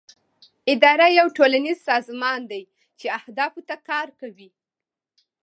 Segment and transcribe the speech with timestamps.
[0.73, 2.63] اداره یو ټولنیز سازمان دی
[2.99, 4.49] چې اهدافو ته کار کوي.